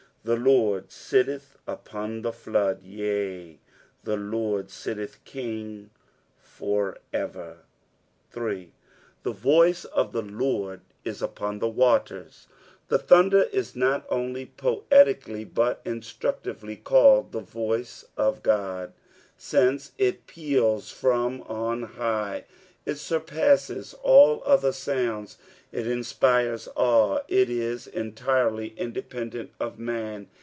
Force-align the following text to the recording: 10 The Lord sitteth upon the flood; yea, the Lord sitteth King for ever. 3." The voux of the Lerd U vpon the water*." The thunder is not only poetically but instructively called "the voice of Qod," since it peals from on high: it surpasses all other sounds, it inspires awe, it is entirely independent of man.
10 0.23 0.35
The 0.35 0.49
Lord 0.51 0.91
sitteth 0.91 1.57
upon 1.65 2.21
the 2.21 2.31
flood; 2.31 2.83
yea, 2.83 3.57
the 4.03 4.15
Lord 4.17 4.69
sitteth 4.69 5.23
King 5.25 5.89
for 6.37 6.99
ever. 7.11 7.63
3." 8.29 8.71
The 9.23 9.31
voux 9.31 9.73
of 9.91 10.11
the 10.11 10.21
Lerd 10.21 10.81
U 11.05 11.11
vpon 11.11 11.59
the 11.59 11.67
water*." 11.67 12.27
The 12.87 12.99
thunder 12.99 13.45
is 13.51 13.75
not 13.75 14.05
only 14.09 14.45
poetically 14.45 15.43
but 15.43 15.81
instructively 15.85 16.75
called 16.75 17.31
"the 17.31 17.39
voice 17.41 18.05
of 18.15 18.43
Qod," 18.43 18.91
since 19.39 19.91
it 19.97 20.27
peals 20.27 20.91
from 20.91 21.41
on 21.47 21.81
high: 21.81 22.43
it 22.83 22.95
surpasses 22.95 23.93
all 24.01 24.41
other 24.43 24.71
sounds, 24.71 25.37
it 25.71 25.85
inspires 25.85 26.67
awe, 26.75 27.19
it 27.27 27.47
is 27.47 27.85
entirely 27.85 28.69
independent 28.75 29.51
of 29.59 29.77
man. 29.77 30.27